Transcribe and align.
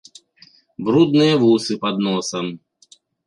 Брудныя 0.87 1.35
вусы 1.45 1.73
пад 1.85 1.95
носам. 2.09 2.45